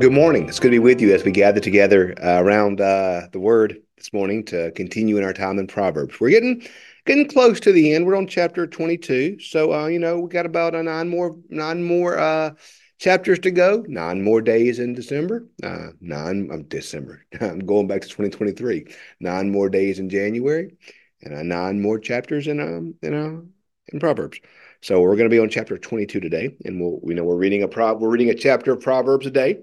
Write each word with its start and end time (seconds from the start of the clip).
Good 0.00 0.12
morning. 0.12 0.48
It's 0.48 0.60
good 0.60 0.68
to 0.68 0.76
be 0.76 0.78
with 0.78 1.00
you 1.00 1.12
as 1.12 1.24
we 1.24 1.32
gather 1.32 1.58
together 1.58 2.14
uh, 2.22 2.40
around 2.40 2.80
uh, 2.80 3.22
the 3.32 3.40
Word 3.40 3.82
this 3.96 4.12
morning 4.12 4.44
to 4.44 4.70
continue 4.70 5.16
in 5.16 5.24
our 5.24 5.32
time 5.32 5.58
in 5.58 5.66
Proverbs. 5.66 6.20
We're 6.20 6.30
getting 6.30 6.64
getting 7.04 7.26
close 7.26 7.58
to 7.58 7.72
the 7.72 7.92
end. 7.92 8.06
We're 8.06 8.14
on 8.14 8.28
chapter 8.28 8.64
22, 8.68 9.40
so 9.40 9.74
uh, 9.74 9.88
you 9.88 9.98
know 9.98 10.20
we 10.20 10.28
got 10.28 10.46
about 10.46 10.76
uh, 10.76 10.82
nine 10.82 11.08
more 11.08 11.36
nine 11.48 11.82
more 11.82 12.16
uh, 12.16 12.52
chapters 13.00 13.40
to 13.40 13.50
go. 13.50 13.84
Nine 13.88 14.22
more 14.22 14.40
days 14.40 14.78
in 14.78 14.94
December. 14.94 15.48
Uh, 15.64 15.88
nine 16.00 16.48
of 16.52 16.68
December. 16.68 17.26
I'm 17.40 17.58
going 17.58 17.88
back 17.88 18.02
to 18.02 18.06
2023. 18.08 18.94
Nine 19.18 19.50
more 19.50 19.68
days 19.68 19.98
in 19.98 20.08
January, 20.08 20.76
and 21.22 21.48
nine 21.48 21.82
more 21.82 21.98
chapters 21.98 22.46
in 22.46 22.60
um 22.60 22.94
in 23.02 23.52
in 23.92 23.98
Proverbs. 23.98 24.38
So 24.80 25.00
we're 25.00 25.16
going 25.16 25.28
to 25.28 25.34
be 25.34 25.40
on 25.40 25.48
chapter 25.48 25.76
22 25.76 26.20
today, 26.20 26.54
and 26.64 26.80
we'll 26.80 27.00
we 27.02 27.14
know 27.14 27.24
we're 27.24 27.34
reading 27.34 27.64
a 27.64 27.68
pro 27.68 27.94
we're 27.94 28.10
reading 28.10 28.30
a 28.30 28.34
chapter 28.34 28.74
of 28.74 28.80
Proverbs 28.80 29.26
a 29.26 29.30
day. 29.32 29.58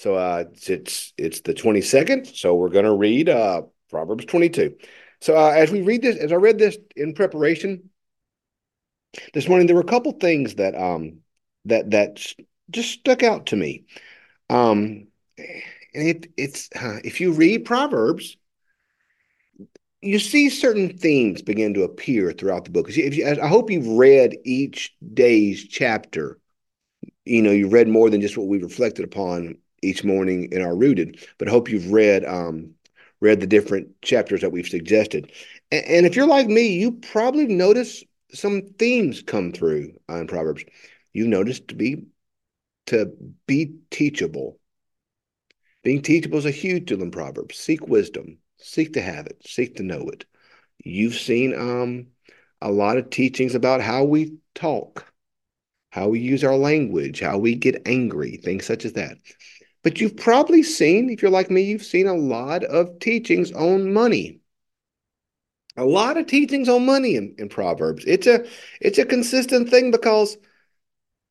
So 0.00 0.14
uh, 0.14 0.44
it's 0.66 1.12
it's 1.18 1.42
the 1.42 1.52
22nd. 1.52 2.34
So 2.34 2.54
we're 2.54 2.70
going 2.70 2.86
to 2.86 2.94
read 2.94 3.28
uh, 3.28 3.64
Proverbs 3.90 4.24
22. 4.24 4.76
So 5.20 5.36
uh, 5.36 5.50
as 5.50 5.70
we 5.70 5.82
read 5.82 6.00
this, 6.00 6.16
as 6.16 6.32
I 6.32 6.36
read 6.36 6.58
this 6.58 6.78
in 6.96 7.12
preparation 7.12 7.90
this 9.34 9.46
morning, 9.46 9.66
there 9.66 9.76
were 9.76 9.82
a 9.82 9.84
couple 9.84 10.12
things 10.12 10.54
that 10.54 10.74
um 10.74 11.18
that 11.66 11.90
that 11.90 12.24
just 12.70 12.92
stuck 12.92 13.22
out 13.22 13.44
to 13.46 13.56
me. 13.56 13.84
Um, 14.48 15.08
and 15.36 16.08
it 16.08 16.32
it's 16.38 16.70
uh, 16.74 17.00
if 17.04 17.20
you 17.20 17.32
read 17.32 17.66
Proverbs, 17.66 18.38
you 20.00 20.18
see 20.18 20.48
certain 20.48 20.96
themes 20.96 21.42
begin 21.42 21.74
to 21.74 21.82
appear 21.82 22.32
throughout 22.32 22.64
the 22.64 22.70
book. 22.70 22.88
If 22.88 23.16
you, 23.16 23.28
I 23.28 23.46
hope 23.46 23.70
you've 23.70 23.98
read 23.98 24.34
each 24.46 24.96
day's 25.12 25.62
chapter. 25.68 26.40
You 27.26 27.42
know, 27.42 27.50
you've 27.50 27.74
read 27.74 27.86
more 27.86 28.08
than 28.08 28.22
just 28.22 28.38
what 28.38 28.48
we 28.48 28.62
reflected 28.62 29.04
upon 29.04 29.58
each 29.82 30.04
morning 30.04 30.48
in 30.52 30.62
our 30.62 30.74
rooted. 30.74 31.26
But 31.38 31.48
I 31.48 31.50
hope 31.50 31.70
you've 31.70 31.92
read 31.92 32.24
um, 32.24 32.74
read 33.20 33.40
the 33.40 33.46
different 33.46 34.00
chapters 34.02 34.40
that 34.40 34.52
we've 34.52 34.68
suggested. 34.68 35.32
And, 35.70 35.84
and 35.84 36.06
if 36.06 36.16
you're 36.16 36.26
like 36.26 36.48
me, 36.48 36.78
you 36.78 36.92
probably 36.92 37.46
notice 37.46 38.02
some 38.32 38.62
themes 38.78 39.22
come 39.22 39.52
through 39.52 39.92
in 40.08 40.26
Proverbs. 40.26 40.64
You 41.12 41.26
notice 41.26 41.60
to 41.60 41.74
be 41.74 42.04
to 42.86 43.12
be 43.46 43.76
teachable. 43.90 44.58
Being 45.82 46.02
teachable 46.02 46.38
is 46.38 46.46
a 46.46 46.50
huge 46.50 46.86
deal 46.86 47.02
in 47.02 47.10
Proverbs. 47.10 47.56
Seek 47.56 47.86
wisdom, 47.86 48.38
seek 48.58 48.94
to 48.94 49.00
have 49.00 49.26
it, 49.26 49.40
seek 49.46 49.76
to 49.76 49.82
know 49.82 50.08
it. 50.08 50.24
You've 50.84 51.14
seen 51.14 51.54
um, 51.54 52.08
a 52.60 52.70
lot 52.70 52.98
of 52.98 53.10
teachings 53.10 53.54
about 53.54 53.80
how 53.80 54.04
we 54.04 54.34
talk, 54.54 55.10
how 55.90 56.08
we 56.08 56.20
use 56.20 56.44
our 56.44 56.56
language, 56.56 57.20
how 57.20 57.38
we 57.38 57.54
get 57.54 57.82
angry, 57.86 58.36
things 58.36 58.66
such 58.66 58.84
as 58.84 58.94
that. 58.94 59.16
But 59.82 60.00
you've 60.00 60.16
probably 60.16 60.62
seen, 60.62 61.08
if 61.10 61.22
you're 61.22 61.30
like 61.30 61.50
me, 61.50 61.62
you've 61.62 61.84
seen 61.84 62.06
a 62.06 62.14
lot 62.14 62.64
of 62.64 62.98
teachings 62.98 63.50
on 63.52 63.92
money. 63.92 64.40
A 65.76 65.84
lot 65.84 66.16
of 66.18 66.26
teachings 66.26 66.68
on 66.68 66.84
money 66.84 67.16
in, 67.16 67.34
in 67.38 67.48
Proverbs. 67.48 68.04
It's 68.06 68.26
a 68.26 68.46
it's 68.80 68.98
a 68.98 69.06
consistent 69.06 69.70
thing 69.70 69.90
because 69.90 70.36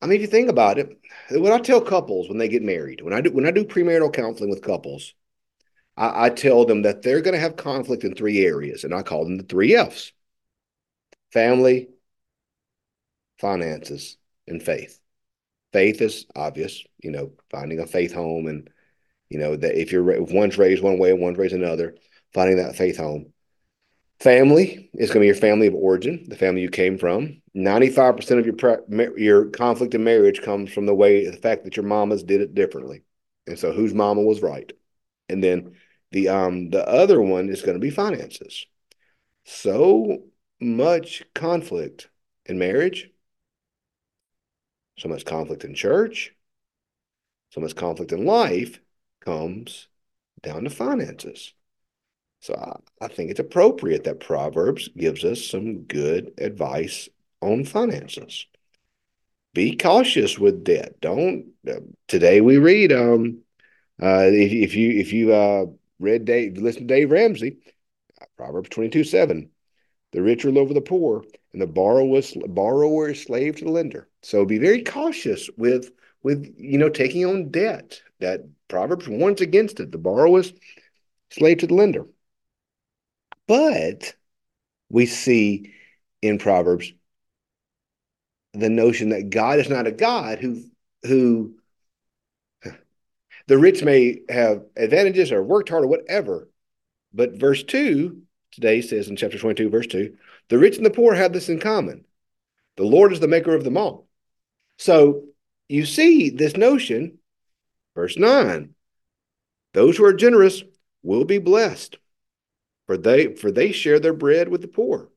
I 0.02 0.06
mean, 0.06 0.16
if 0.16 0.22
you 0.22 0.26
think 0.28 0.48
about 0.50 0.78
it, 0.78 0.98
when 1.30 1.52
I 1.52 1.58
tell 1.58 1.80
couples 1.80 2.28
when 2.28 2.38
they 2.38 2.48
get 2.48 2.62
married, 2.62 3.02
when 3.02 3.12
I 3.12 3.20
do 3.20 3.30
when 3.32 3.46
I 3.46 3.50
do 3.52 3.64
premarital 3.64 4.12
counseling 4.12 4.50
with 4.50 4.62
couples, 4.62 5.14
I, 5.96 6.26
I 6.26 6.30
tell 6.30 6.64
them 6.64 6.82
that 6.82 7.02
they're 7.02 7.20
going 7.22 7.34
to 7.34 7.40
have 7.40 7.56
conflict 7.56 8.04
in 8.04 8.14
three 8.14 8.44
areas, 8.44 8.84
and 8.84 8.94
I 8.94 9.02
call 9.02 9.24
them 9.24 9.36
the 9.36 9.44
three 9.44 9.74
F's: 9.76 10.12
family, 11.32 11.90
finances, 13.38 14.16
and 14.46 14.62
faith 14.62 15.00
faith 15.72 16.00
is 16.00 16.26
obvious, 16.34 16.82
you 17.02 17.10
know, 17.10 17.32
finding 17.50 17.80
a 17.80 17.86
faith 17.86 18.12
home 18.12 18.46
and, 18.46 18.70
you 19.28 19.38
know, 19.38 19.56
that 19.56 19.80
if 19.80 19.92
you're 19.92 20.10
if 20.10 20.30
one's 20.32 20.58
raised 20.58 20.82
one 20.82 20.98
way 20.98 21.10
and 21.10 21.20
one's 21.20 21.38
raised 21.38 21.54
another, 21.54 21.96
finding 22.32 22.56
that 22.56 22.76
faith 22.76 22.96
home. 22.96 23.32
Family 24.20 24.90
is 24.92 25.08
going 25.08 25.20
to 25.20 25.20
be 25.20 25.26
your 25.28 25.34
family 25.34 25.66
of 25.66 25.74
origin, 25.74 26.26
the 26.28 26.36
family 26.36 26.60
you 26.60 26.68
came 26.68 26.98
from. 26.98 27.40
95% 27.56 28.38
of 28.38 28.46
your 28.46 29.18
your 29.18 29.46
conflict 29.46 29.94
in 29.94 30.04
marriage 30.04 30.42
comes 30.42 30.70
from 30.72 30.86
the 30.86 30.94
way 30.94 31.28
the 31.28 31.36
fact 31.36 31.64
that 31.64 31.76
your 31.76 31.86
mamas 31.86 32.22
did 32.22 32.40
it 32.40 32.54
differently. 32.54 33.02
And 33.46 33.58
so 33.58 33.72
whose 33.72 33.94
mama 33.94 34.20
was 34.20 34.42
right? 34.42 34.70
And 35.28 35.42
then 35.42 35.74
the 36.12 36.28
um 36.28 36.70
the 36.70 36.86
other 36.86 37.20
one 37.20 37.48
is 37.48 37.62
going 37.62 37.74
to 37.74 37.80
be 37.80 37.90
finances. 37.90 38.66
So 39.44 40.24
much 40.60 41.22
conflict 41.34 42.08
in 42.44 42.58
marriage 42.58 43.08
so 45.00 45.08
much 45.08 45.24
conflict 45.24 45.64
in 45.64 45.74
church, 45.74 46.34
so 47.50 47.60
much 47.60 47.74
conflict 47.74 48.12
in 48.12 48.26
life 48.26 48.80
comes 49.24 49.88
down 50.42 50.64
to 50.64 50.70
finances. 50.70 51.54
So 52.40 52.54
I, 52.54 53.04
I, 53.04 53.08
think 53.08 53.30
it's 53.30 53.40
appropriate 53.40 54.04
that 54.04 54.20
Proverbs 54.20 54.88
gives 54.88 55.24
us 55.24 55.44
some 55.44 55.82
good 55.82 56.32
advice 56.38 57.08
on 57.40 57.64
finances. 57.64 58.46
Be 59.54 59.76
cautious 59.76 60.38
with 60.38 60.64
debt. 60.64 61.00
Don't. 61.00 61.52
Uh, 61.68 61.80
today 62.06 62.40
we 62.40 62.58
read. 62.58 62.92
Um, 62.92 63.40
uh, 64.02 64.28
if, 64.28 64.52
if 64.52 64.74
you 64.76 64.90
if 64.92 65.12
you 65.12 65.32
uh 65.32 65.66
read 65.98 66.24
Dave, 66.24 66.56
listen 66.56 66.86
to 66.86 66.94
Dave 66.94 67.10
Ramsey, 67.10 67.58
Proverbs 68.36 68.68
twenty 68.68 68.90
two 68.90 69.04
seven. 69.04 69.50
The 70.12 70.22
rich 70.22 70.44
rule 70.44 70.58
over 70.58 70.72
the 70.72 70.80
poor, 70.80 71.24
and 71.52 71.60
the 71.60 71.66
borrower 71.66 72.22
borrower 72.46 73.10
is 73.10 73.22
slave 73.22 73.56
to 73.56 73.64
the 73.64 73.70
lender. 73.70 74.09
So 74.22 74.44
be 74.44 74.58
very 74.58 74.82
cautious 74.82 75.48
with 75.56 75.90
with 76.22 76.54
you 76.58 76.78
know 76.78 76.88
taking 76.88 77.24
on 77.24 77.50
debt. 77.50 78.02
That 78.20 78.42
Proverbs 78.68 79.08
warns 79.08 79.40
against 79.40 79.80
it. 79.80 79.92
The 79.92 79.98
borrower 79.98 80.40
is 80.40 80.52
slave 81.30 81.58
to 81.58 81.66
the 81.66 81.74
lender. 81.74 82.06
But 83.46 84.14
we 84.90 85.06
see 85.06 85.72
in 86.22 86.38
Proverbs 86.38 86.92
the 88.52 88.68
notion 88.68 89.10
that 89.10 89.30
God 89.30 89.58
is 89.58 89.68
not 89.68 89.86
a 89.86 89.92
God 89.92 90.38
who 90.38 90.64
who 91.02 91.54
the 93.46 93.58
rich 93.58 93.82
may 93.82 94.20
have 94.28 94.64
advantages 94.76 95.32
or 95.32 95.42
worked 95.42 95.70
hard 95.70 95.84
or 95.84 95.88
whatever. 95.88 96.48
But 97.12 97.34
verse 97.34 97.64
2 97.64 98.22
today 98.52 98.80
says 98.80 99.08
in 99.08 99.16
chapter 99.16 99.38
22, 99.38 99.70
verse 99.70 99.86
2, 99.86 100.16
the 100.48 100.58
rich 100.58 100.76
and 100.76 100.86
the 100.86 100.90
poor 100.90 101.14
have 101.14 101.32
this 101.32 101.48
in 101.48 101.58
common. 101.58 102.04
The 102.76 102.84
Lord 102.84 103.12
is 103.12 103.20
the 103.20 103.28
maker 103.28 103.54
of 103.54 103.64
them 103.64 103.76
all. 103.76 104.06
So 104.80 105.24
you 105.68 105.84
see 105.84 106.30
this 106.30 106.56
notion, 106.56 107.18
verse 107.94 108.16
9, 108.16 108.74
those 109.74 109.98
who 109.98 110.06
are 110.06 110.14
generous 110.14 110.62
will 111.02 111.26
be 111.26 111.36
blessed, 111.36 111.98
for 112.86 112.96
they 112.96 113.34
for 113.34 113.50
they 113.50 113.72
share 113.72 114.00
their 114.00 114.14
bread 114.14 114.48
with 114.48 114.62
the 114.62 114.68
poor. 114.68 115.10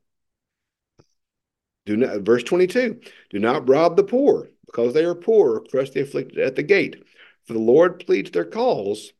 Do 1.86 1.96
not 1.96 2.20
verse 2.20 2.42
22, 2.42 3.00
do 3.30 3.38
not 3.38 3.66
rob 3.66 3.96
the 3.96 4.04
poor, 4.04 4.50
because 4.66 4.92
they 4.92 5.06
are 5.06 5.14
poor, 5.14 5.56
or 5.56 5.64
crush 5.64 5.88
the 5.90 6.02
afflicted 6.02 6.40
at 6.40 6.56
the 6.56 6.62
gate. 6.62 7.02
For 7.46 7.54
the 7.54 7.58
Lord 7.58 8.04
pleads 8.04 8.32
their 8.32 8.44
cause 8.44 9.14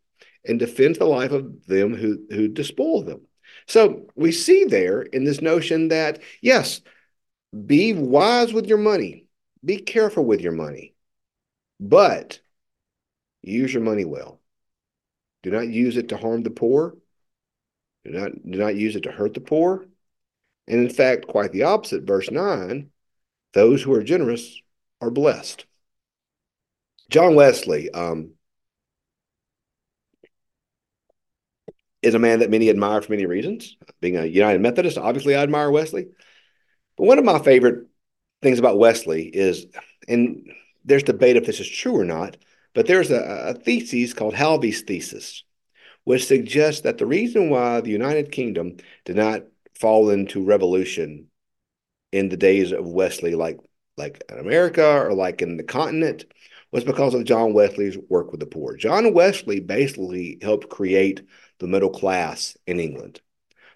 and 0.44 0.58
defends 0.58 0.98
the 0.98 1.06
life 1.06 1.32
of 1.32 1.64
them 1.66 1.94
who, 1.94 2.18
who 2.28 2.48
despoil 2.48 3.02
them. 3.02 3.22
So 3.66 4.08
we 4.14 4.30
see 4.30 4.64
there 4.64 5.00
in 5.00 5.24
this 5.24 5.40
notion 5.40 5.88
that, 5.88 6.20
yes, 6.42 6.82
be 7.64 7.94
wise 7.94 8.52
with 8.52 8.66
your 8.66 8.78
money, 8.78 9.23
be 9.64 9.78
careful 9.78 10.24
with 10.24 10.40
your 10.40 10.52
money, 10.52 10.94
but 11.80 12.40
use 13.42 13.72
your 13.72 13.82
money 13.82 14.04
well. 14.04 14.40
Do 15.42 15.50
not 15.50 15.68
use 15.68 15.96
it 15.96 16.08
to 16.08 16.16
harm 16.16 16.42
the 16.42 16.50
poor. 16.50 16.96
Do 18.04 18.10
not, 18.10 18.32
do 18.32 18.58
not 18.58 18.76
use 18.76 18.96
it 18.96 19.04
to 19.04 19.12
hurt 19.12 19.34
the 19.34 19.40
poor. 19.40 19.86
And 20.66 20.80
in 20.80 20.90
fact, 20.90 21.26
quite 21.26 21.52
the 21.52 21.64
opposite, 21.64 22.04
verse 22.04 22.30
9 22.30 22.90
those 23.52 23.82
who 23.82 23.94
are 23.94 24.02
generous 24.02 24.60
are 25.00 25.12
blessed. 25.12 25.64
John 27.08 27.36
Wesley, 27.36 27.88
um, 27.90 28.32
is 32.04 32.14
a 32.14 32.18
man 32.18 32.40
that 32.40 32.50
many 32.50 32.68
admire 32.68 33.00
for 33.00 33.12
many 33.12 33.26
reasons. 33.26 33.76
Being 34.00 34.16
a 34.16 34.26
United 34.26 34.60
Methodist, 34.60 34.98
obviously 34.98 35.34
I 35.34 35.42
admire 35.42 35.70
Wesley. 35.70 36.08
But 36.96 37.04
one 37.04 37.18
of 37.18 37.24
my 37.24 37.38
favorite 37.38 37.86
things 38.44 38.60
about 38.60 38.78
Wesley 38.78 39.24
is, 39.24 39.66
and 40.06 40.48
there's 40.84 41.02
debate 41.02 41.36
if 41.36 41.46
this 41.46 41.58
is 41.58 41.68
true 41.68 41.98
or 41.98 42.04
not, 42.04 42.36
but 42.74 42.86
there's 42.86 43.10
a, 43.10 43.20
a 43.48 43.54
thesis 43.54 44.14
called 44.14 44.34
Halévy's 44.34 44.82
thesis, 44.82 45.42
which 46.04 46.26
suggests 46.26 46.82
that 46.82 46.98
the 46.98 47.06
reason 47.06 47.50
why 47.50 47.80
the 47.80 47.90
United 47.90 48.30
Kingdom 48.30 48.76
did 49.04 49.16
not 49.16 49.42
fall 49.74 50.10
into 50.10 50.44
revolution 50.44 51.26
in 52.12 52.28
the 52.28 52.36
days 52.36 52.70
of 52.70 52.86
Wesley, 52.86 53.34
like 53.34 53.58
like 53.96 54.22
in 54.28 54.38
America 54.38 54.84
or 54.84 55.14
like 55.14 55.40
in 55.40 55.56
the 55.56 55.64
continent, 55.64 56.24
was 56.70 56.84
because 56.84 57.14
of 57.14 57.24
John 57.24 57.54
Wesley's 57.54 57.96
work 58.08 58.30
with 58.30 58.40
the 58.40 58.46
poor. 58.46 58.76
John 58.76 59.14
Wesley 59.14 59.60
basically 59.60 60.38
helped 60.42 60.68
create 60.68 61.22
the 61.60 61.66
middle 61.66 61.90
class 61.90 62.56
in 62.66 62.80
England 62.80 63.20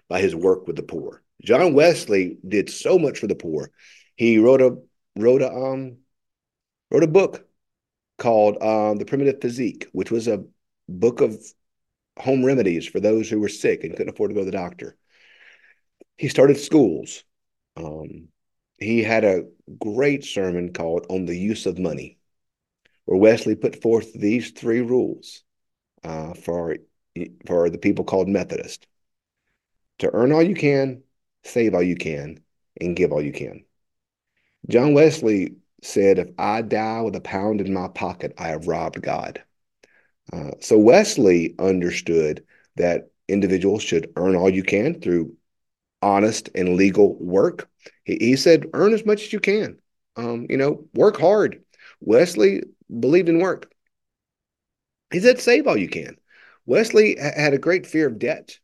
by 0.09 0.19
his 0.19 0.35
work 0.35 0.67
with 0.67 0.75
the 0.75 0.83
poor. 0.83 1.21
John 1.41 1.73
Wesley 1.73 2.37
did 2.47 2.69
so 2.69 2.99
much 2.99 3.19
for 3.19 3.27
the 3.27 3.35
poor. 3.35 3.71
He 4.19 4.37
wrote 4.37 4.61
a 4.61 4.77
wrote 5.15 5.41
a 5.41 5.49
um 5.49 5.99
wrote 6.91 7.03
a 7.03 7.07
book 7.07 7.47
called 8.17 8.61
um, 8.61 8.97
The 8.97 9.05
Primitive 9.05 9.39
Physique, 9.39 9.87
which 9.93 10.11
was 10.11 10.27
a 10.27 10.43
book 10.89 11.21
of 11.21 11.41
home 12.17 12.43
remedies 12.43 12.85
for 12.85 12.99
those 12.99 13.29
who 13.29 13.39
were 13.39 13.47
sick 13.47 13.85
and 13.85 13.95
couldn't 13.95 14.13
afford 14.13 14.31
to 14.31 14.33
go 14.33 14.41
to 14.41 14.45
the 14.45 14.51
doctor. 14.51 14.97
He 16.17 16.27
started 16.27 16.57
schools. 16.57 17.23
Um, 17.77 18.27
he 18.77 19.03
had 19.03 19.23
a 19.23 19.45
great 19.79 20.25
sermon 20.25 20.73
called 20.73 21.05
On 21.09 21.25
the 21.25 21.37
Use 21.37 21.65
of 21.65 21.79
Money, 21.79 22.17
where 23.05 23.17
Wesley 23.17 23.55
put 23.55 23.81
forth 23.81 24.11
these 24.11 24.51
three 24.51 24.81
rules 24.81 25.43
uh, 26.03 26.33
for, 26.33 26.75
for 27.47 27.69
the 27.69 27.77
people 27.77 28.03
called 28.03 28.27
Methodist 28.27 28.85
to 29.99 30.13
earn 30.13 30.33
all 30.33 30.43
you 30.43 30.55
can, 30.55 31.03
save 31.45 31.73
all 31.73 31.81
you 31.81 31.95
can, 31.95 32.43
and 32.81 32.97
give 32.97 33.13
all 33.13 33.21
you 33.21 33.31
can. 33.31 33.63
John 34.67 34.93
Wesley 34.93 35.55
said, 35.81 36.19
If 36.19 36.29
I 36.37 36.61
die 36.61 37.01
with 37.01 37.15
a 37.15 37.21
pound 37.21 37.61
in 37.61 37.73
my 37.73 37.87
pocket, 37.87 38.33
I 38.37 38.49
have 38.49 38.67
robbed 38.67 39.01
God. 39.01 39.41
Uh, 40.31 40.51
so 40.59 40.77
Wesley 40.77 41.55
understood 41.59 42.45
that 42.75 43.11
individuals 43.27 43.83
should 43.83 44.11
earn 44.15 44.35
all 44.35 44.49
you 44.49 44.63
can 44.63 44.99
through 44.99 45.35
honest 46.01 46.49
and 46.55 46.75
legal 46.75 47.15
work. 47.15 47.69
He, 48.03 48.17
he 48.19 48.35
said, 48.35 48.67
earn 48.73 48.93
as 48.93 49.05
much 49.05 49.23
as 49.23 49.33
you 49.33 49.39
can. 49.39 49.79
Um, 50.15 50.47
you 50.49 50.57
know, 50.57 50.85
work 50.93 51.17
hard. 51.17 51.63
Wesley 52.01 52.63
believed 52.99 53.29
in 53.29 53.39
work. 53.39 53.71
He 55.11 55.19
said, 55.19 55.39
save 55.39 55.67
all 55.67 55.77
you 55.77 55.89
can. 55.89 56.17
Wesley 56.65 57.17
had 57.19 57.53
a 57.53 57.57
great 57.57 57.87
fear 57.87 58.07
of 58.07 58.19
debt. 58.19 58.59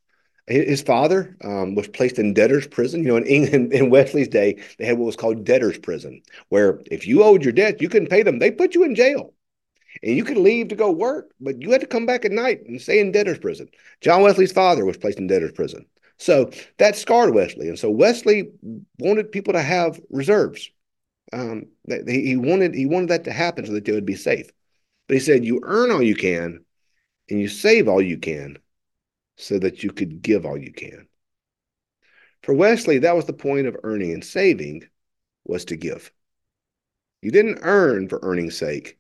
His 0.47 0.83
father 0.83 1.35
um, 1.43 1.73
was 1.73 1.87
placed 1.87 2.19
in 2.19 2.33
debtor's 2.33 2.67
prison. 2.67 3.01
You 3.01 3.09
know, 3.09 3.17
in 3.17 3.25
England, 3.25 3.73
in 3.73 3.89
Wesley's 3.89 4.27
day, 4.27 4.61
they 4.77 4.85
had 4.85 4.97
what 4.97 5.05
was 5.05 5.15
called 5.15 5.43
debtor's 5.43 5.79
prison, 5.79 6.21
where 6.49 6.81
if 6.91 7.07
you 7.07 7.23
owed 7.23 7.43
your 7.43 7.53
debt, 7.53 7.81
you 7.81 7.89
couldn't 7.89 8.09
pay 8.09 8.21
them. 8.21 8.37
They 8.37 8.51
put 8.51 8.75
you 8.75 8.83
in 8.83 8.93
jail. 8.95 9.33
And 10.03 10.15
you 10.15 10.23
could 10.23 10.37
leave 10.37 10.67
to 10.67 10.75
go 10.75 10.91
work, 10.91 11.31
but 11.39 11.61
you 11.61 11.71
had 11.71 11.81
to 11.81 11.87
come 11.87 12.05
back 12.05 12.25
at 12.25 12.31
night 12.31 12.61
and 12.67 12.81
stay 12.81 12.99
in 12.99 13.11
debtor's 13.11 13.39
prison. 13.39 13.69
John 14.01 14.21
Wesley's 14.21 14.51
father 14.51 14.85
was 14.85 14.97
placed 14.97 15.17
in 15.17 15.27
debtor's 15.27 15.53
prison. 15.53 15.85
So 16.17 16.51
that 16.77 16.95
scarred 16.95 17.33
Wesley. 17.33 17.69
And 17.69 17.79
so 17.79 17.89
Wesley 17.89 18.51
wanted 18.99 19.31
people 19.31 19.53
to 19.53 19.61
have 19.61 19.99
reserves. 20.09 20.69
Um, 21.33 21.67
he 22.07 22.37
wanted 22.37 22.75
he 22.75 22.85
wanted 22.85 23.09
that 23.09 23.23
to 23.23 23.33
happen 23.33 23.65
so 23.65 23.73
that 23.73 23.85
they 23.85 23.91
would 23.91 24.05
be 24.05 24.15
safe. 24.15 24.49
But 25.07 25.15
he 25.15 25.19
said, 25.19 25.43
you 25.43 25.61
earn 25.63 25.91
all 25.91 26.01
you 26.01 26.15
can 26.15 26.63
and 27.29 27.39
you 27.39 27.47
save 27.47 27.87
all 27.87 28.01
you 28.01 28.17
can 28.17 28.57
so 29.37 29.59
that 29.59 29.83
you 29.83 29.91
could 29.91 30.21
give 30.21 30.45
all 30.45 30.57
you 30.57 30.71
can. 30.71 31.07
For 32.43 32.53
Wesley, 32.53 32.99
that 32.99 33.15
was 33.15 33.25
the 33.25 33.33
point 33.33 33.67
of 33.67 33.77
earning 33.83 34.13
and 34.13 34.23
saving 34.23 34.87
was 35.45 35.65
to 35.65 35.75
give. 35.75 36.11
You 37.21 37.31
didn't 37.31 37.59
earn 37.61 38.07
for 38.07 38.19
earning's 38.21 38.57
sake. 38.57 38.99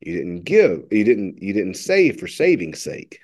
You 0.00 0.16
didn't 0.16 0.42
give, 0.42 0.84
you 0.90 1.02
didn't 1.02 1.42
you 1.42 1.52
didn't 1.52 1.74
save 1.74 2.20
for 2.20 2.28
saving's 2.28 2.80
sake. 2.80 3.20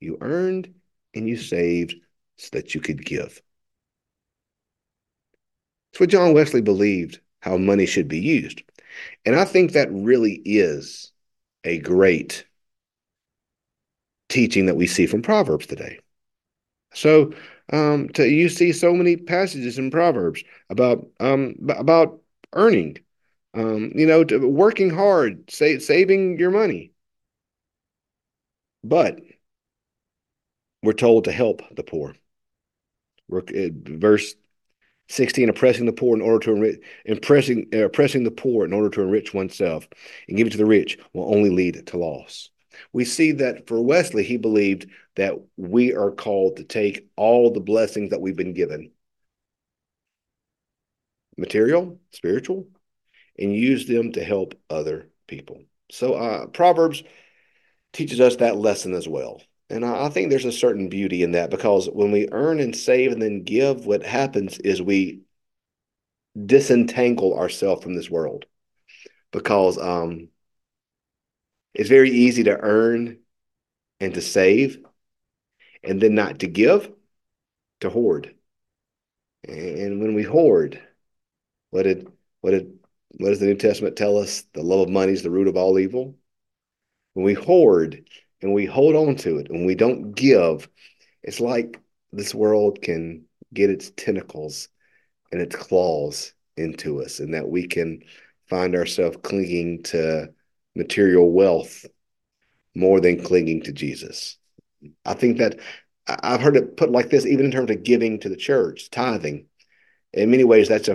You 0.00 0.18
earned 0.20 0.74
and 1.14 1.28
you 1.28 1.36
saved 1.36 1.94
so 2.36 2.48
that 2.52 2.74
you 2.74 2.80
could 2.80 3.04
give. 3.04 3.40
It's 5.92 6.00
what 6.00 6.10
John 6.10 6.34
Wesley 6.34 6.60
believed 6.60 7.20
how 7.40 7.56
money 7.56 7.86
should 7.86 8.08
be 8.08 8.18
used. 8.18 8.62
And 9.24 9.36
I 9.36 9.44
think 9.44 9.72
that 9.72 9.92
really 9.92 10.42
is 10.44 11.12
a 11.64 11.78
great 11.78 12.44
teaching 14.28 14.66
that 14.66 14.76
we 14.76 14.86
see 14.86 15.06
from 15.06 15.22
Proverbs 15.22 15.66
today. 15.66 16.00
So 16.94 17.32
um, 17.72 18.08
to, 18.10 18.28
you 18.28 18.48
see 18.48 18.72
so 18.72 18.94
many 18.94 19.16
passages 19.16 19.78
in 19.78 19.90
Proverbs 19.90 20.42
about 20.70 21.06
um, 21.20 21.56
about 21.68 22.20
earning, 22.52 22.98
um, 23.54 23.92
you 23.94 24.06
know, 24.06 24.24
working 24.48 24.90
hard, 24.90 25.50
say, 25.50 25.78
saving 25.78 26.38
your 26.38 26.50
money. 26.50 26.92
But 28.84 29.20
we're 30.82 30.92
told 30.92 31.24
to 31.24 31.32
help 31.32 31.62
the 31.74 31.82
poor. 31.82 32.14
We're, 33.28 33.40
uh, 33.40 33.70
verse 33.72 34.34
16, 35.08 35.48
oppressing 35.48 35.86
the 35.86 35.92
poor 35.92 36.16
in 36.16 36.22
order 36.22 36.44
to 36.46 36.52
enrich, 36.52 36.80
impressing, 37.04 37.68
uh, 37.74 37.86
oppressing 37.86 38.24
the 38.24 38.30
poor 38.30 38.64
in 38.64 38.72
order 38.72 38.90
to 38.90 39.02
enrich 39.02 39.34
oneself 39.34 39.88
and 40.28 40.36
give 40.36 40.46
it 40.46 40.50
to 40.50 40.56
the 40.58 40.66
rich 40.66 40.98
will 41.12 41.34
only 41.34 41.50
lead 41.50 41.86
to 41.88 41.98
loss. 41.98 42.50
We 42.92 43.04
see 43.04 43.32
that 43.32 43.66
for 43.66 43.80
Wesley, 43.80 44.24
he 44.24 44.36
believed 44.36 44.88
that 45.16 45.34
we 45.56 45.94
are 45.94 46.10
called 46.10 46.56
to 46.56 46.64
take 46.64 47.08
all 47.16 47.52
the 47.52 47.60
blessings 47.60 48.10
that 48.10 48.20
we've 48.20 48.36
been 48.36 48.54
given 48.54 48.92
material, 51.38 52.00
spiritual, 52.12 52.66
and 53.38 53.54
use 53.54 53.86
them 53.86 54.12
to 54.12 54.24
help 54.24 54.54
other 54.70 55.10
people. 55.26 55.62
So, 55.90 56.14
uh, 56.14 56.46
Proverbs 56.46 57.02
teaches 57.92 58.20
us 58.20 58.36
that 58.36 58.56
lesson 58.56 58.94
as 58.94 59.06
well. 59.06 59.42
And 59.70 59.84
I, 59.84 60.06
I 60.06 60.08
think 60.08 60.30
there's 60.30 60.44
a 60.44 60.52
certain 60.52 60.88
beauty 60.88 61.22
in 61.22 61.32
that 61.32 61.50
because 61.50 61.86
when 61.86 62.12
we 62.12 62.28
earn 62.30 62.60
and 62.60 62.74
save 62.74 63.12
and 63.12 63.20
then 63.20 63.42
give, 63.42 63.86
what 63.86 64.04
happens 64.04 64.58
is 64.58 64.80
we 64.80 65.22
disentangle 66.44 67.38
ourselves 67.38 67.82
from 67.82 67.94
this 67.94 68.10
world 68.10 68.44
because 69.32 69.78
um, 69.78 70.28
it's 71.76 71.90
very 71.90 72.10
easy 72.10 72.44
to 72.44 72.58
earn 72.58 73.18
and 74.00 74.14
to 74.14 74.22
save 74.22 74.78
and 75.84 76.00
then 76.00 76.14
not 76.14 76.40
to 76.40 76.46
give, 76.46 76.90
to 77.80 77.90
hoard. 77.90 78.34
And 79.46 80.00
when 80.00 80.14
we 80.14 80.22
hoard, 80.22 80.80
what 81.70 81.82
did 81.82 82.10
what 82.40 82.52
did 82.52 82.78
what 83.18 83.28
does 83.28 83.40
the 83.40 83.46
New 83.46 83.56
Testament 83.56 83.96
tell 83.96 84.16
us? 84.16 84.42
The 84.54 84.62
love 84.62 84.80
of 84.80 84.88
money 84.88 85.12
is 85.12 85.22
the 85.22 85.30
root 85.30 85.48
of 85.48 85.56
all 85.56 85.78
evil. 85.78 86.16
When 87.12 87.24
we 87.24 87.34
hoard, 87.34 88.08
and 88.42 88.54
we 88.54 88.66
hold 88.66 88.96
on 88.96 89.16
to 89.16 89.38
it 89.38 89.50
and 89.50 89.66
we 89.66 89.74
don't 89.74 90.12
give, 90.12 90.68
it's 91.22 91.40
like 91.40 91.80
this 92.12 92.34
world 92.34 92.80
can 92.82 93.24
get 93.52 93.70
its 93.70 93.90
tentacles 93.96 94.68
and 95.32 95.40
its 95.40 95.56
claws 95.56 96.32
into 96.56 97.02
us, 97.02 97.20
and 97.20 97.34
that 97.34 97.48
we 97.48 97.66
can 97.66 98.02
find 98.48 98.74
ourselves 98.74 99.18
clinging 99.22 99.82
to 99.82 100.32
material 100.76 101.30
wealth 101.30 101.84
more 102.74 103.00
than 103.00 103.22
clinging 103.22 103.62
to 103.62 103.72
Jesus. 103.72 104.36
I 105.04 105.14
think 105.14 105.38
that 105.38 105.58
I've 106.06 106.40
heard 106.40 106.56
it 106.56 106.76
put 106.76 106.92
like 106.92 107.10
this, 107.10 107.26
even 107.26 107.46
in 107.46 107.50
terms 107.50 107.70
of 107.70 107.82
giving 107.82 108.20
to 108.20 108.28
the 108.28 108.36
church, 108.36 108.90
tithing. 108.90 109.46
In 110.12 110.30
many 110.30 110.44
ways, 110.44 110.68
that's 110.68 110.88
a 110.88 110.94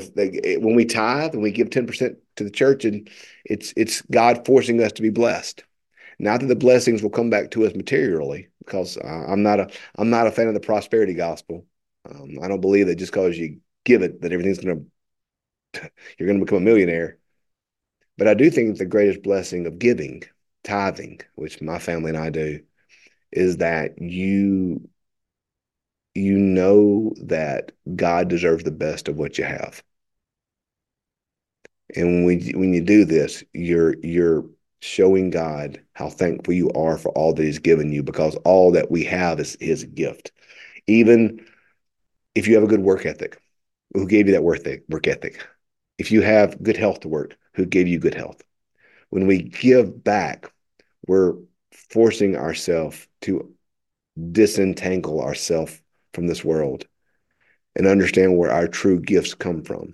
when 0.59 0.75
we 0.75 0.85
tithe 0.85 1.33
and 1.33 1.43
we 1.43 1.51
give 1.51 1.69
ten 1.69 1.85
percent 1.85 2.17
to 2.37 2.43
the 2.43 2.49
church, 2.49 2.85
and 2.85 3.09
it's 3.43 3.73
it's 3.75 4.01
God 4.03 4.45
forcing 4.45 4.81
us 4.81 4.93
to 4.93 5.01
be 5.01 5.09
blessed. 5.09 5.63
Not 6.17 6.39
that 6.39 6.47
the 6.47 6.55
blessings 6.55 7.03
will 7.03 7.09
come 7.09 7.29
back 7.29 7.51
to 7.51 7.65
us 7.65 7.75
materially, 7.75 8.49
because 8.59 8.97
I'm 9.03 9.43
not 9.43 9.59
a 9.59 9.69
I'm 9.97 10.09
not 10.09 10.27
a 10.27 10.31
fan 10.31 10.47
of 10.47 10.53
the 10.53 10.59
prosperity 10.59 11.13
gospel. 11.13 11.65
Um, 12.09 12.37
I 12.41 12.47
don't 12.47 12.61
believe 12.61 12.87
that 12.87 12.95
just 12.95 13.11
because 13.11 13.37
you 13.37 13.59
give 13.83 14.01
it 14.01 14.21
that 14.21 14.31
everything's 14.31 14.59
to 14.59 14.85
you're 16.17 16.33
to 16.33 16.45
become 16.45 16.59
a 16.59 16.61
millionaire. 16.61 17.17
But 18.21 18.27
I 18.27 18.35
do 18.35 18.51
think 18.51 18.77
the 18.77 18.85
greatest 18.85 19.23
blessing 19.23 19.65
of 19.65 19.79
giving, 19.79 20.21
tithing, 20.63 21.21
which 21.33 21.59
my 21.59 21.79
family 21.79 22.09
and 22.09 22.19
I 22.19 22.29
do, 22.29 22.61
is 23.31 23.57
that 23.57 23.99
you 23.99 24.87
you 26.13 26.37
know 26.37 27.15
that 27.23 27.71
God 27.95 28.27
deserves 28.27 28.63
the 28.63 28.69
best 28.69 29.07
of 29.07 29.17
what 29.17 29.39
you 29.39 29.43
have. 29.43 29.81
And 31.95 32.23
when 32.23 32.41
when 32.59 32.75
you 32.75 32.81
do 32.81 33.05
this, 33.05 33.43
you're 33.53 33.95
you're 34.03 34.45
showing 34.81 35.31
God 35.31 35.81
how 35.93 36.11
thankful 36.11 36.53
you 36.53 36.69
are 36.73 36.99
for 36.99 37.09
all 37.13 37.33
that 37.33 37.41
He's 37.41 37.57
given 37.57 37.91
you 37.91 38.03
because 38.03 38.35
all 38.45 38.71
that 38.73 38.91
we 38.91 39.03
have 39.05 39.39
is 39.39 39.57
His 39.59 39.83
gift. 39.83 40.31
Even 40.85 41.43
if 42.35 42.47
you 42.47 42.53
have 42.53 42.63
a 42.63 42.67
good 42.67 42.81
work 42.81 43.03
ethic, 43.03 43.41
who 43.95 44.07
gave 44.07 44.27
you 44.27 44.33
that 44.33 44.43
work 44.43 45.07
ethic? 45.07 45.43
If 45.97 46.11
you 46.11 46.21
have 46.21 46.61
good 46.61 46.77
health 46.77 46.99
to 46.99 47.07
work, 47.07 47.35
who 47.53 47.65
gave 47.65 47.87
you 47.87 47.99
good 47.99 48.13
health? 48.13 48.41
When 49.09 49.27
we 49.27 49.43
give 49.43 50.03
back, 50.03 50.51
we're 51.07 51.35
forcing 51.89 52.35
ourselves 52.35 53.07
to 53.21 53.53
disentangle 54.31 55.21
ourselves 55.21 55.81
from 56.13 56.27
this 56.27 56.43
world 56.43 56.85
and 57.75 57.87
understand 57.87 58.37
where 58.37 58.51
our 58.51 58.67
true 58.67 58.99
gifts 58.99 59.33
come 59.33 59.63
from. 59.63 59.93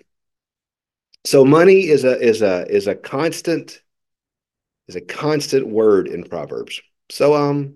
So 1.26 1.46
money 1.46 1.88
is 1.88 2.04
a 2.04 2.20
is 2.20 2.42
a 2.42 2.66
is 2.70 2.88
a 2.88 2.96
constant 2.96 3.82
is 4.88 4.96
a 4.96 5.02
constant 5.02 5.68
word 5.68 6.08
in 6.08 6.24
Proverbs. 6.24 6.82
So, 7.10 7.36
um, 7.36 7.76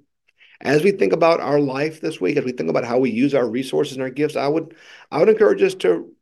as 0.61 0.83
we 0.83 0.91
think 0.91 1.13
about 1.13 1.39
our 1.39 1.59
life 1.59 2.01
this 2.01 2.21
week, 2.21 2.38
as 2.38 2.45
we 2.45 2.51
think 2.51 2.69
about 2.69 2.85
how 2.85 3.00
we 3.00 3.11
use 3.11 3.33
our 3.33 3.47
resources 3.47 3.93
and 3.93 4.03
our 4.03 4.09
gifts, 4.09 4.35
I 4.35 4.47
would, 4.47 4.75
I 5.09 5.19
would 5.19 5.29
encourage 5.29 5.61
us 5.63 5.75
to 5.75 6.13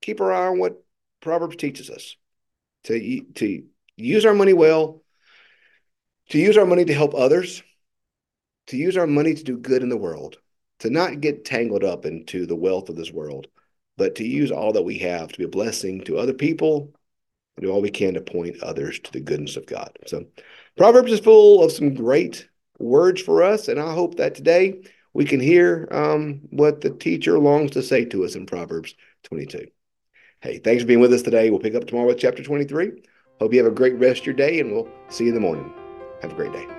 keep 0.00 0.20
our 0.20 0.32
eye 0.32 0.48
on 0.48 0.58
what 0.58 0.82
Proverbs 1.20 1.56
teaches 1.56 1.90
us, 1.90 2.16
to 2.86 3.20
to 3.34 3.64
use 3.96 4.24
our 4.24 4.34
money 4.34 4.52
well, 4.52 5.02
to 6.30 6.38
use 6.38 6.56
our 6.56 6.66
money 6.66 6.84
to 6.84 6.94
help 6.94 7.14
others, 7.14 7.62
to 8.68 8.76
use 8.76 8.96
our 8.96 9.06
money 9.06 9.34
to 9.34 9.44
do 9.44 9.56
good 9.56 9.82
in 9.82 9.88
the 9.88 9.96
world, 9.96 10.38
to 10.80 10.90
not 10.90 11.20
get 11.20 11.44
tangled 11.44 11.84
up 11.84 12.04
into 12.04 12.46
the 12.46 12.56
wealth 12.56 12.88
of 12.88 12.96
this 12.96 13.12
world, 13.12 13.46
but 13.96 14.16
to 14.16 14.24
use 14.24 14.50
all 14.50 14.72
that 14.72 14.82
we 14.82 14.98
have 14.98 15.32
to 15.32 15.38
be 15.38 15.44
a 15.44 15.48
blessing 15.48 16.02
to 16.04 16.18
other 16.18 16.34
people 16.34 16.92
do 17.60 17.70
all 17.70 17.80
we 17.80 17.90
can 17.90 18.14
to 18.14 18.20
point 18.20 18.62
others 18.62 18.98
to 19.00 19.12
the 19.12 19.20
goodness 19.20 19.56
of 19.56 19.66
God. 19.66 19.96
So, 20.06 20.26
Proverbs 20.76 21.12
is 21.12 21.20
full 21.20 21.64
of 21.64 21.72
some 21.72 21.94
great 21.94 22.48
words 22.78 23.20
for 23.22 23.42
us, 23.42 23.68
and 23.68 23.80
I 23.80 23.94
hope 23.94 24.16
that 24.16 24.34
today 24.34 24.82
we 25.14 25.24
can 25.24 25.40
hear 25.40 25.88
um, 25.90 26.42
what 26.50 26.82
the 26.82 26.90
teacher 26.90 27.38
longs 27.38 27.70
to 27.72 27.82
say 27.82 28.04
to 28.06 28.24
us 28.24 28.34
in 28.34 28.44
Proverbs 28.44 28.94
22. 29.24 29.68
Hey, 30.46 30.58
thanks 30.58 30.84
for 30.84 30.86
being 30.86 31.00
with 31.00 31.12
us 31.12 31.22
today. 31.22 31.50
We'll 31.50 31.58
pick 31.58 31.74
up 31.74 31.88
tomorrow 31.88 32.06
with 32.06 32.20
chapter 32.20 32.40
23. 32.40 33.02
Hope 33.40 33.52
you 33.52 33.58
have 33.58 33.72
a 33.72 33.74
great 33.74 33.98
rest 33.98 34.20
of 34.20 34.26
your 34.26 34.36
day, 34.36 34.60
and 34.60 34.70
we'll 34.70 34.88
see 35.08 35.24
you 35.24 35.30
in 35.30 35.34
the 35.34 35.40
morning. 35.40 35.72
Have 36.22 36.30
a 36.30 36.36
great 36.36 36.52
day. 36.52 36.75